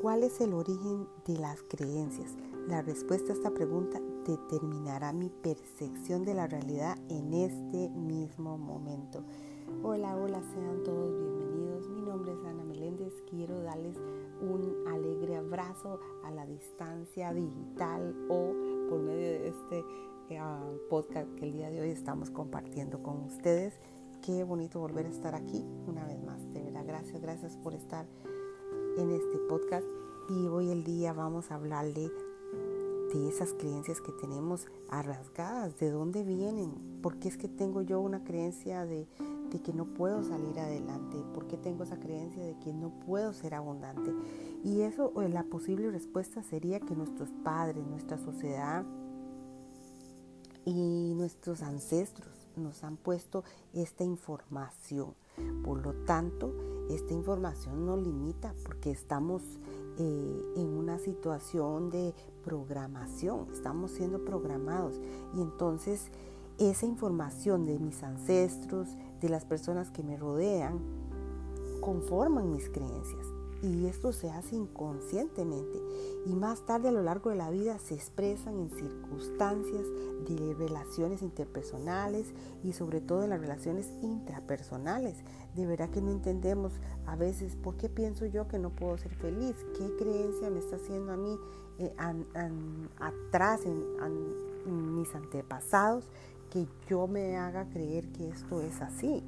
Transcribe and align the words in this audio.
¿Cuál 0.00 0.22
es 0.22 0.40
el 0.40 0.52
origen 0.52 1.06
de 1.26 1.38
las 1.38 1.62
creencias? 1.62 2.34
La 2.68 2.82
respuesta 2.82 3.32
a 3.32 3.36
esta 3.36 3.50
pregunta 3.50 4.00
determinará 4.26 5.12
mi 5.12 5.30
percepción 5.30 6.24
de 6.24 6.34
la 6.34 6.46
realidad 6.46 6.96
en 7.08 7.32
este 7.34 7.88
mismo 7.90 8.58
momento. 8.58 9.22
Hola, 9.82 10.16
hola, 10.16 10.42
sean 10.52 10.82
todos 10.82 11.16
bienvenidos. 11.16 11.88
Mi 11.88 12.02
nombre 12.02 12.32
es 12.32 12.44
Ana 12.44 12.64
Meléndez. 12.64 13.12
Quiero 13.30 13.62
darles 13.62 13.96
un 14.40 14.88
alegre 14.88 15.36
abrazo 15.36 16.00
a 16.24 16.30
la 16.30 16.44
distancia 16.44 17.32
digital 17.32 18.14
o 18.28 18.52
por 18.88 19.00
medio 19.00 19.40
de 19.40 19.48
este 19.48 19.84
eh, 20.30 20.40
podcast 20.90 21.32
que 21.34 21.44
el 21.44 21.52
día 21.52 21.70
de 21.70 21.80
hoy 21.80 21.90
estamos 21.90 22.30
compartiendo 22.30 23.02
con 23.02 23.22
ustedes. 23.24 23.78
Qué 24.20 24.42
bonito 24.42 24.80
volver 24.80 25.06
a 25.06 25.10
estar 25.10 25.34
aquí 25.34 25.64
una 25.86 26.06
vez 26.06 26.22
más. 26.24 26.52
De 26.52 26.62
verdad, 26.62 26.84
gracias, 26.86 27.20
gracias 27.20 27.56
por 27.56 27.74
estar 27.74 28.06
en 28.96 29.10
este 29.10 29.38
podcast. 29.48 29.86
Y 30.28 30.46
hoy 30.46 30.70
el 30.70 30.84
día 30.84 31.12
vamos 31.12 31.50
a 31.50 31.56
hablarle 31.56 32.10
de 33.12 33.28
esas 33.28 33.52
creencias 33.54 34.00
que 34.00 34.12
tenemos 34.12 34.66
arrasgadas, 34.88 35.78
de 35.78 35.90
dónde 35.90 36.24
vienen, 36.24 37.00
por 37.02 37.18
qué 37.18 37.28
es 37.28 37.36
que 37.36 37.48
tengo 37.48 37.82
yo 37.82 38.00
una 38.00 38.24
creencia 38.24 38.84
de, 38.84 39.06
de 39.50 39.62
que 39.62 39.72
no 39.72 39.84
puedo 39.86 40.22
salir 40.24 40.58
adelante, 40.58 41.16
por 41.32 41.46
qué 41.46 41.56
tengo 41.56 41.84
esa 41.84 42.00
creencia 42.00 42.42
de 42.42 42.58
que 42.58 42.72
no 42.72 42.90
puedo 43.06 43.32
ser 43.32 43.54
abundante. 43.54 44.12
Y 44.64 44.80
eso, 44.80 45.12
la 45.28 45.44
posible 45.44 45.90
respuesta 45.90 46.42
sería 46.42 46.80
que 46.80 46.96
nuestros 46.96 47.30
padres, 47.44 47.86
nuestra 47.86 48.18
sociedad 48.18 48.84
y 50.64 51.12
nuestros 51.14 51.62
ancestros 51.62 52.33
nos 52.56 52.84
han 52.84 52.96
puesto 52.96 53.44
esta 53.72 54.04
información. 54.04 55.14
Por 55.64 55.84
lo 55.84 55.92
tanto, 56.04 56.52
esta 56.90 57.12
información 57.12 57.86
nos 57.86 58.00
limita 58.00 58.54
porque 58.64 58.90
estamos 58.90 59.42
eh, 59.98 60.52
en 60.56 60.68
una 60.68 60.98
situación 60.98 61.90
de 61.90 62.14
programación, 62.44 63.48
estamos 63.52 63.90
siendo 63.90 64.24
programados 64.24 65.00
y 65.34 65.40
entonces 65.40 66.10
esa 66.58 66.86
información 66.86 67.66
de 67.66 67.78
mis 67.78 68.02
ancestros, 68.02 68.88
de 69.20 69.28
las 69.28 69.44
personas 69.44 69.90
que 69.90 70.04
me 70.04 70.16
rodean, 70.16 70.78
conforman 71.80 72.52
mis 72.52 72.68
creencias 72.70 73.33
y 73.64 73.86
esto 73.86 74.12
se 74.12 74.30
hace 74.30 74.56
inconscientemente 74.56 75.80
y 76.26 76.34
más 76.34 76.66
tarde 76.66 76.88
a 76.88 76.92
lo 76.92 77.02
largo 77.02 77.30
de 77.30 77.36
la 77.36 77.50
vida 77.50 77.78
se 77.78 77.94
expresan 77.94 78.58
en 78.58 78.70
circunstancias 78.70 79.86
de 80.28 80.54
relaciones 80.54 81.22
interpersonales 81.22 82.34
y 82.62 82.72
sobre 82.72 83.00
todo 83.00 83.24
en 83.24 83.30
las 83.30 83.40
relaciones 83.40 83.90
intrapersonales. 84.02 85.16
De 85.54 85.66
verdad 85.66 85.88
que 85.88 86.02
no 86.02 86.10
entendemos 86.10 86.74
a 87.06 87.16
veces 87.16 87.56
por 87.56 87.76
qué 87.76 87.88
pienso 87.88 88.26
yo 88.26 88.48
que 88.48 88.58
no 88.58 88.70
puedo 88.70 88.98
ser 88.98 89.14
feliz, 89.14 89.56
qué 89.78 89.96
creencia 89.96 90.50
me 90.50 90.58
está 90.58 90.76
haciendo 90.76 91.12
a 91.12 91.16
mí 91.16 91.38
eh, 91.78 91.92
atrás 92.98 93.62
en, 93.64 94.94
mis 94.94 95.14
antepasados 95.14 96.08
que 96.50 96.66
yo 96.88 97.06
me 97.06 97.36
haga 97.36 97.68
creer 97.68 98.08
que 98.12 98.28
esto 98.28 98.60
es 98.60 98.80
así. 98.80 99.22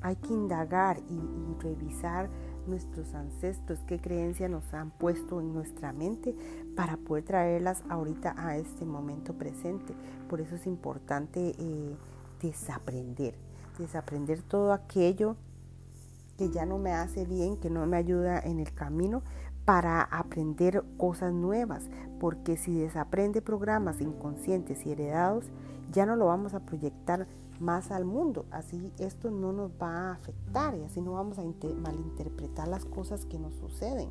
Hay 0.00 0.16
que 0.16 0.32
indagar 0.32 0.98
y 1.08 1.62
revisar 1.62 2.30
nuestros 2.66 3.14
ancestros, 3.14 3.78
qué 3.86 4.00
creencias 4.00 4.50
nos 4.50 4.72
han 4.74 4.90
puesto 4.90 5.40
en 5.40 5.52
nuestra 5.52 5.92
mente 5.92 6.34
para 6.76 6.96
poder 6.96 7.24
traerlas 7.24 7.82
ahorita 7.88 8.34
a 8.36 8.56
este 8.56 8.84
momento 8.84 9.34
presente. 9.34 9.94
Por 10.28 10.40
eso 10.40 10.56
es 10.56 10.66
importante 10.66 11.54
eh, 11.58 11.96
desaprender, 12.40 13.34
desaprender 13.78 14.42
todo 14.42 14.72
aquello 14.72 15.36
que 16.38 16.50
ya 16.50 16.66
no 16.66 16.78
me 16.78 16.92
hace 16.92 17.24
bien, 17.24 17.56
que 17.56 17.70
no 17.70 17.86
me 17.86 17.96
ayuda 17.96 18.40
en 18.40 18.58
el 18.58 18.72
camino 18.72 19.22
para 19.64 20.02
aprender 20.02 20.82
cosas 20.96 21.32
nuevas, 21.32 21.88
porque 22.18 22.56
si 22.56 22.78
desaprende 22.78 23.42
programas 23.42 24.00
inconscientes 24.00 24.86
y 24.86 24.92
heredados, 24.92 25.50
ya 25.92 26.06
no 26.06 26.16
lo 26.16 26.26
vamos 26.26 26.54
a 26.54 26.60
proyectar 26.60 27.26
más 27.60 27.90
al 27.90 28.04
mundo. 28.04 28.46
Así 28.50 28.92
esto 28.98 29.30
no 29.30 29.52
nos 29.52 29.70
va 29.72 30.08
a 30.08 30.12
afectar 30.12 30.74
y 30.74 30.82
así 30.82 31.00
no 31.00 31.12
vamos 31.12 31.38
a 31.38 31.42
malinterpretar 31.42 32.68
las 32.68 32.84
cosas 32.84 33.24
que 33.26 33.38
nos 33.38 33.54
suceden. 33.54 34.10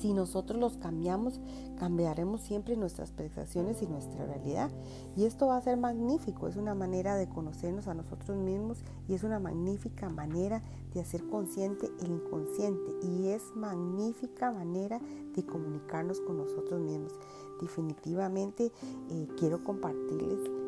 Si 0.00 0.12
nosotros 0.12 0.60
los 0.60 0.76
cambiamos, 0.76 1.40
cambiaremos 1.78 2.42
siempre 2.42 2.76
nuestras 2.76 3.10
percepciones 3.10 3.80
y 3.80 3.86
nuestra 3.86 4.26
realidad. 4.26 4.70
Y 5.16 5.24
esto 5.24 5.46
va 5.46 5.56
a 5.56 5.62
ser 5.62 5.78
magnífico, 5.78 6.46
es 6.46 6.56
una 6.56 6.74
manera 6.74 7.16
de 7.16 7.28
conocernos 7.28 7.88
a 7.88 7.94
nosotros 7.94 8.36
mismos 8.36 8.84
y 9.08 9.14
es 9.14 9.22
una 9.22 9.38
magnífica 9.38 10.10
manera 10.10 10.62
de 10.92 11.00
hacer 11.00 11.26
consciente 11.28 11.90
el 12.00 12.10
inconsciente 12.10 12.92
y 13.02 13.28
es 13.28 13.42
magnífica 13.54 14.52
manera 14.52 15.00
de 15.34 15.46
comunicarnos 15.46 16.20
con 16.20 16.36
nosotros 16.36 16.80
mismos. 16.80 17.14
Definitivamente 17.60 18.72
eh, 19.08 19.28
quiero 19.38 19.62
compartirles 19.64 20.61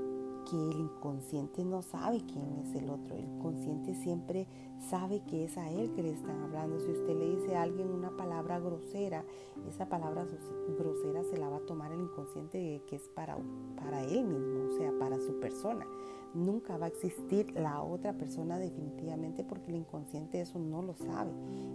que 0.45 0.57
el 0.57 0.81
inconsciente 0.81 1.65
no 1.65 1.83
sabe 1.83 2.23
quién 2.27 2.53
es 2.59 2.75
el 2.75 2.91
otro. 2.91 3.15
El 3.17 3.27
consciente 3.39 3.95
siempre 3.95 4.47
sabe 4.91 5.23
que 5.25 5.45
es 5.45 5.57
a 5.57 5.71
él 5.71 5.93
que 5.93 6.03
le 6.03 6.13
están 6.13 6.41
hablando. 6.43 6.79
Si 6.81 6.91
usted 6.91 7.17
le 7.17 7.37
dice 7.37 7.57
a 7.57 7.63
alguien 7.63 7.91
una 7.91 8.17
palabra 8.17 8.59
grosera, 8.59 9.25
esa 9.69 9.89
palabra 9.89 10.27
grosera 10.79 11.25
se 11.25 11.37
la 11.37 11.49
va 11.49 11.57
a 11.57 11.67
tomar 11.67 11.93
el 11.93 12.01
inconsciente 12.01 12.83
que 12.87 12.97
es 12.97 13.09
para, 13.09 13.37
para 13.77 14.03
él 14.05 14.25
mismo, 14.25 14.69
o 14.69 14.79
sea, 14.79 14.93
para 14.99 15.19
su 15.19 15.39
persona. 15.41 15.87
Nunca 16.35 16.77
va 16.77 16.87
a 16.87 16.89
existir 16.89 17.53
la 17.53 17.83
otra 17.83 18.13
persona 18.13 18.59
definitivamente 18.59 19.45
porque 19.45 19.71
el 19.71 19.77
inconsciente 19.77 20.41
eso 20.41 20.59
no 20.59 20.83
lo 20.83 20.95
sabe. 20.95 21.31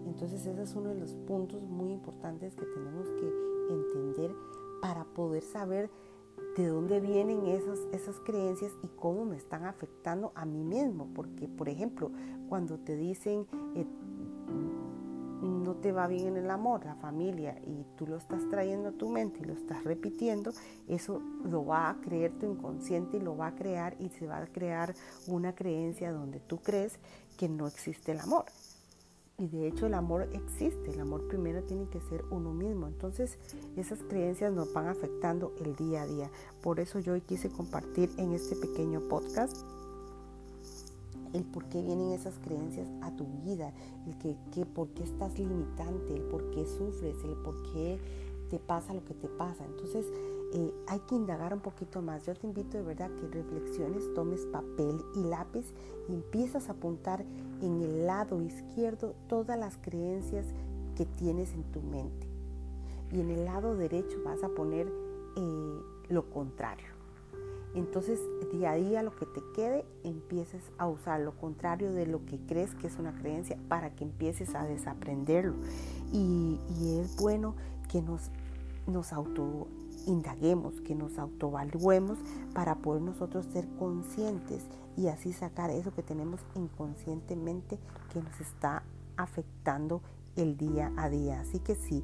Entonces 0.05 0.45
ese 0.45 0.61
es 0.61 0.75
uno 0.75 0.89
de 0.89 0.95
los 0.95 1.15
puntos 1.15 1.63
muy 1.63 1.91
importantes 1.91 2.55
que 2.55 2.65
tenemos 2.65 3.07
que 3.11 3.73
entender 3.73 4.35
para 4.81 5.05
poder 5.05 5.43
saber 5.43 5.89
de 6.57 6.67
dónde 6.67 6.99
vienen 6.99 7.45
esas, 7.47 7.79
esas 7.91 8.19
creencias 8.21 8.71
y 8.83 8.87
cómo 8.87 9.25
me 9.25 9.37
están 9.37 9.65
afectando 9.65 10.31
a 10.35 10.45
mí 10.45 10.63
mismo. 10.63 11.09
Porque, 11.13 11.47
por 11.47 11.69
ejemplo, 11.69 12.11
cuando 12.47 12.77
te 12.79 12.95
dicen 12.95 13.47
eh, 13.75 13.85
no 15.41 15.75
te 15.75 15.91
va 15.91 16.07
bien 16.07 16.27
en 16.27 16.37
el 16.37 16.51
amor, 16.51 16.85
la 16.85 16.95
familia, 16.95 17.57
y 17.65 17.85
tú 17.95 18.07
lo 18.07 18.17
estás 18.17 18.47
trayendo 18.49 18.89
a 18.89 18.91
tu 18.91 19.09
mente 19.09 19.39
y 19.41 19.45
lo 19.45 19.53
estás 19.53 19.83
repitiendo, 19.83 20.51
eso 20.87 21.21
lo 21.43 21.65
va 21.65 21.89
a 21.89 22.01
creer 22.01 22.37
tu 22.39 22.45
inconsciente 22.45 23.17
y 23.17 23.21
lo 23.21 23.37
va 23.37 23.47
a 23.47 23.55
crear 23.55 23.95
y 23.99 24.09
se 24.09 24.27
va 24.27 24.37
a 24.39 24.47
crear 24.47 24.93
una 25.27 25.53
creencia 25.53 26.11
donde 26.11 26.39
tú 26.39 26.57
crees 26.57 26.99
que 27.37 27.47
no 27.47 27.67
existe 27.67 28.11
el 28.11 28.19
amor. 28.19 28.45
Y 29.39 29.47
de 29.47 29.67
hecho 29.67 29.87
el 29.87 29.93
amor 29.93 30.27
existe, 30.33 30.91
el 30.91 30.99
amor 30.99 31.27
primero 31.29 31.63
tiene 31.63 31.87
que 31.87 32.01
ser 32.01 32.25
uno 32.29 32.53
mismo. 32.53 32.87
Entonces 32.87 33.39
esas 33.77 33.99
creencias 34.03 34.51
nos 34.51 34.73
van 34.73 34.87
afectando 34.87 35.53
el 35.63 35.75
día 35.77 36.01
a 36.01 36.07
día. 36.07 36.29
Por 36.61 36.81
eso 36.81 36.99
yo 36.99 37.13
hoy 37.13 37.21
quise 37.21 37.49
compartir 37.49 38.11
en 38.17 38.33
este 38.33 38.57
pequeño 38.57 38.99
podcast 39.07 39.55
el 41.33 41.45
por 41.45 41.65
qué 41.65 41.81
vienen 41.81 42.11
esas 42.11 42.37
creencias 42.39 42.87
a 43.01 43.15
tu 43.15 43.25
vida, 43.45 43.71
el 44.07 44.17
que, 44.17 44.35
que 44.51 44.65
por 44.65 44.89
qué 44.89 45.03
estás 45.03 45.37
limitante, 45.39 46.15
el 46.15 46.23
por 46.23 46.49
qué 46.51 46.65
sufres, 46.65 47.15
el 47.23 47.35
por 47.37 47.61
qué 47.71 47.99
te 48.49 48.59
pasa 48.59 48.93
lo 48.93 49.05
que 49.05 49.13
te 49.13 49.29
pasa. 49.29 49.63
Entonces 49.63 50.05
eh, 50.51 50.73
hay 50.87 50.99
que 51.01 51.15
indagar 51.15 51.53
un 51.53 51.59
poquito 51.59 52.01
más. 52.01 52.25
Yo 52.25 52.33
te 52.33 52.47
invito 52.47 52.77
de 52.77 52.83
verdad 52.83 53.11
que 53.11 53.27
reflexiones, 53.27 54.13
tomes 54.15 54.45
papel 54.47 54.99
y 55.15 55.23
lápiz 55.23 55.65
y 56.07 56.13
empiezas 56.13 56.69
a 56.69 56.71
apuntar 56.73 57.23
en 57.61 57.81
el 57.81 58.07
lado 58.07 58.41
izquierdo 58.41 59.13
todas 59.27 59.59
las 59.59 59.77
creencias 59.77 60.45
que 60.95 61.05
tienes 61.05 61.53
en 61.53 61.63
tu 61.65 61.81
mente. 61.81 62.27
Y 63.11 63.21
en 63.21 63.29
el 63.29 63.45
lado 63.45 63.75
derecho 63.75 64.17
vas 64.25 64.43
a 64.43 64.49
poner 64.49 64.87
eh, 65.35 65.79
lo 66.09 66.29
contrario. 66.31 66.87
Entonces, 67.75 68.19
día 68.51 68.71
a 68.71 68.75
día 68.75 69.03
lo 69.03 69.15
que 69.15 69.27
te 69.27 69.41
quede, 69.55 69.85
empieces 70.03 70.63
a 70.79 70.87
usar 70.87 71.19
lo 71.19 71.33
contrario 71.33 71.93
de 71.93 72.07
lo 72.07 72.25
que 72.25 72.39
crees 72.47 72.73
que 72.73 72.87
es 72.87 72.97
una 72.97 73.13
creencia 73.13 73.57
para 73.67 73.95
que 73.95 74.03
empieces 74.03 74.55
a 74.55 74.65
desaprenderlo. 74.65 75.53
Y, 76.11 76.59
y 76.79 76.97
es 76.99 77.15
bueno 77.17 77.53
que 77.87 78.01
nos, 78.01 78.31
nos 78.89 79.13
auto 79.13 79.67
indaguemos, 80.07 80.81
que 80.81 80.95
nos 80.95 81.17
autovaluemos 81.17 82.17
para 82.53 82.75
poder 82.75 83.01
nosotros 83.01 83.45
ser 83.51 83.67
conscientes 83.77 84.65
y 84.97 85.07
así 85.07 85.33
sacar 85.33 85.69
eso 85.69 85.93
que 85.93 86.03
tenemos 86.03 86.39
inconscientemente 86.55 87.79
que 88.11 88.21
nos 88.21 88.39
está 88.39 88.83
afectando 89.17 90.01
el 90.35 90.57
día 90.57 90.91
a 90.97 91.09
día. 91.09 91.41
Así 91.41 91.59
que 91.59 91.75
si 91.75 92.03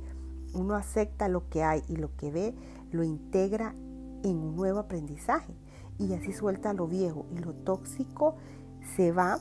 uno 0.54 0.76
acepta 0.76 1.28
lo 1.28 1.50
que 1.50 1.64
hay 1.64 1.84
y 1.88 1.96
lo 1.96 2.16
que 2.16 2.32
ve, 2.32 2.56
lo 2.92 3.04
integra 3.04 3.74
en 4.24 4.38
un 4.38 4.56
nuevo 4.56 4.80
aprendizaje 4.80 5.54
y 5.98 6.14
así 6.14 6.34
suelta 6.34 6.74
lo 6.74 6.88
viejo 6.88 7.26
y 7.32 7.40
lo 7.40 7.54
tóxico 7.54 8.36
se 8.96 9.12
va 9.12 9.40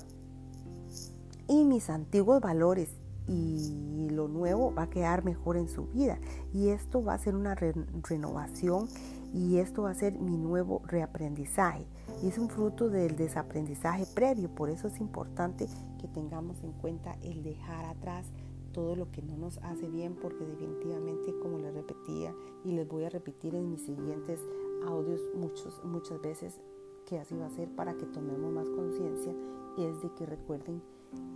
y 1.49 1.65
mis 1.65 1.91
antiguos 1.91 2.41
valores 2.41 2.91
y 3.27 4.09
lo 4.11 4.29
nuevo 4.29 4.75
va 4.75 4.83
a 4.83 4.91
quedar 4.91 5.25
mejor 5.25 5.57
en 5.57 5.69
su 5.69 5.87
vida. 5.87 6.19
Y 6.53 6.69
esto 6.69 7.03
va 7.03 7.15
a 7.15 7.19
ser 7.19 7.35
una 7.35 7.55
renovación 7.55 8.89
y 9.33 9.59
esto 9.59 9.83
va 9.83 9.91
a 9.91 9.95
ser 9.95 10.19
mi 10.19 10.37
nuevo 10.37 10.83
reaprendizaje. 10.87 11.87
Y 12.23 12.29
es 12.29 12.39
un 12.39 12.49
fruto 12.49 12.89
del 12.89 13.17
desaprendizaje 13.17 14.07
previo. 14.15 14.49
Por 14.49 14.71
eso 14.71 14.89
es 14.89 15.01
importante 15.01 15.67
que 16.01 16.09
tengamos 16.09 16.63
en 16.63 16.73
cuenta 16.73 17.17
el 17.23 17.43
dejar 17.43 17.85
atrás 17.87 18.27
todo 18.73 18.97
lo 18.97 19.11
que 19.11 19.23
no 19.23 19.37
nos 19.37 19.59
hace 19.59 19.89
bien, 19.89 20.17
porque 20.21 20.45
definitivamente, 20.45 21.33
como 21.41 21.59
les 21.59 21.73
repetía 21.73 22.35
y 22.65 22.73
les 22.73 22.87
voy 22.89 23.05
a 23.05 23.09
repetir 23.09 23.55
en 23.55 23.71
mis 23.71 23.83
siguientes 23.83 24.41
audios 24.87 25.21
muchos, 25.35 25.81
muchas 25.85 26.21
veces, 26.21 26.61
que 27.07 27.19
así 27.19 27.37
va 27.37 27.47
a 27.47 27.51
ser 27.51 27.69
para 27.75 27.95
que 27.95 28.07
tomemos 28.07 28.53
más 28.53 28.69
conciencia, 28.71 29.33
es 29.79 30.03
de 30.03 30.13
que 30.15 30.27
recuerden 30.27 30.83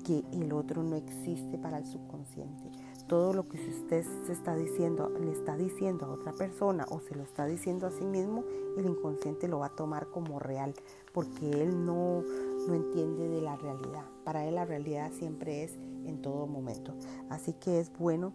que 0.04 0.24
el 0.32 0.52
otro 0.52 0.82
no 0.82 0.96
existe 0.96 1.58
para 1.58 1.78
el 1.78 1.86
subconsciente. 1.86 2.70
Todo 3.06 3.32
lo 3.32 3.48
que 3.48 3.58
usted 3.58 4.04
se 4.26 4.32
está 4.32 4.54
diciendo, 4.54 5.10
le 5.20 5.32
está 5.32 5.56
diciendo 5.56 6.06
a 6.06 6.10
otra 6.10 6.32
persona 6.32 6.86
o 6.90 7.00
se 7.00 7.14
lo 7.14 7.22
está 7.22 7.46
diciendo 7.46 7.86
a 7.86 7.90
sí 7.90 8.04
mismo, 8.04 8.44
el 8.76 8.86
inconsciente 8.86 9.48
lo 9.48 9.60
va 9.60 9.66
a 9.66 9.76
tomar 9.76 10.08
como 10.08 10.38
real, 10.38 10.74
porque 11.12 11.50
él 11.50 11.84
no, 11.84 12.22
no 12.66 12.74
entiende 12.74 13.28
de 13.28 13.40
la 13.40 13.56
realidad. 13.56 14.04
Para 14.24 14.46
él 14.46 14.54
la 14.54 14.64
realidad 14.64 15.10
siempre 15.12 15.64
es 15.64 15.74
en 15.74 16.20
todo 16.22 16.46
momento. 16.46 16.94
Así 17.28 17.54
que 17.54 17.80
es 17.80 17.90
bueno 17.98 18.32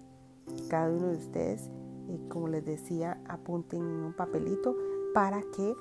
que 0.47 0.67
cada 0.67 0.91
uno 0.91 1.07
de 1.07 1.17
ustedes, 1.17 1.69
eh, 2.09 2.19
como 2.29 2.47
les 2.47 2.65
decía, 2.65 3.21
apunten 3.27 3.81
en 3.81 4.03
un 4.03 4.13
papelito 4.13 4.75
para 5.13 5.41
que 5.41 5.73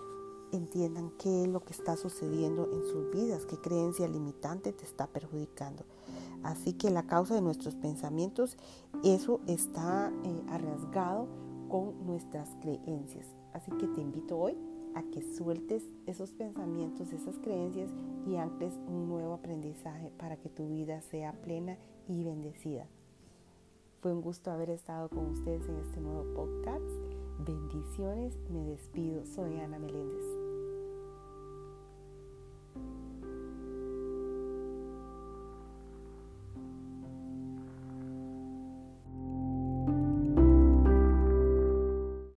entiendan 0.52 1.10
qué 1.18 1.42
es 1.42 1.48
lo 1.48 1.60
que 1.60 1.72
está 1.72 1.96
sucediendo 1.96 2.68
en 2.72 2.84
sus 2.84 3.10
vidas, 3.10 3.46
qué 3.46 3.56
creencia 3.56 4.06
limitante 4.06 4.72
te 4.72 4.84
está 4.84 5.06
perjudicando. 5.06 5.84
Así 6.42 6.72
que 6.72 6.90
la 6.90 7.06
causa 7.06 7.34
de 7.34 7.40
nuestros 7.40 7.74
pensamientos, 7.76 8.56
eso 9.04 9.40
está 9.46 10.12
eh, 10.24 10.42
con 11.68 12.06
nuestras 12.06 12.48
creencias. 12.60 13.26
Así 13.52 13.70
que 13.72 13.86
te 13.88 14.00
invito 14.00 14.38
hoy 14.38 14.56
a 14.94 15.02
que 15.04 15.22
sueltes 15.22 15.84
esos 16.06 16.32
pensamientos, 16.32 17.12
esas 17.12 17.38
creencias 17.38 17.90
y 18.26 18.36
ancles 18.36 18.74
un 18.86 19.08
nuevo 19.08 19.34
aprendizaje 19.34 20.10
para 20.18 20.36
que 20.36 20.48
tu 20.48 20.68
vida 20.68 21.00
sea 21.00 21.32
plena 21.32 21.78
y 22.08 22.24
bendecida. 22.24 22.86
Fue 24.00 24.12
un 24.12 24.20
gusto 24.20 24.50
haber 24.50 24.70
estado 24.70 25.08
con 25.08 25.28
ustedes 25.28 25.68
en 25.68 25.76
este 25.76 26.00
nuevo 26.00 26.24
podcast. 26.34 26.84
Bendiciones, 27.38 28.36
me 28.50 28.64
despido. 28.64 29.24
Soy 29.24 29.60
Ana 29.60 29.78
Meléndez. 29.78 30.41